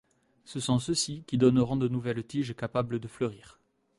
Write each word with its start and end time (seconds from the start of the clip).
Ce 0.45 0.59
sont 0.59 0.79
ceux-ci 0.79 1.23
qui 1.27 1.37
donneront 1.37 1.75
de 1.77 1.87
nouvelles 1.87 2.25
tiges 2.25 2.55
capables 2.55 2.99
de 2.99 3.07
fleurir. 3.07 3.59